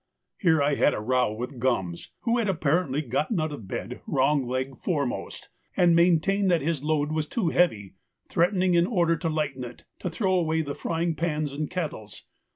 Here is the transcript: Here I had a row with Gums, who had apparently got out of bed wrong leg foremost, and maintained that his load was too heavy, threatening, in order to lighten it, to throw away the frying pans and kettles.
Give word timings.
Here 0.39 0.63
I 0.63 0.73
had 0.73 0.95
a 0.95 0.99
row 0.99 1.31
with 1.31 1.59
Gums, 1.59 2.09
who 2.21 2.39
had 2.39 2.49
apparently 2.49 3.03
got 3.03 3.27
out 3.39 3.51
of 3.51 3.67
bed 3.67 4.01
wrong 4.07 4.47
leg 4.47 4.75
foremost, 4.75 5.49
and 5.77 5.95
maintained 5.95 6.49
that 6.49 6.61
his 6.63 6.83
load 6.83 7.11
was 7.11 7.27
too 7.27 7.49
heavy, 7.49 7.93
threatening, 8.27 8.73
in 8.73 8.87
order 8.87 9.15
to 9.17 9.29
lighten 9.29 9.63
it, 9.63 9.83
to 9.99 10.09
throw 10.09 10.33
away 10.33 10.63
the 10.63 10.73
frying 10.73 11.13
pans 11.13 11.53
and 11.53 11.69
kettles. 11.69 12.23